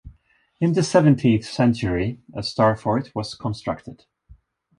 In 0.59 0.73
the 0.73 0.81
seventeenth 0.81 1.45
century, 1.45 2.19
a 2.33 2.41
star 2.41 2.75
fort 2.75 3.13
was 3.13 3.35
constructed. 3.35 4.05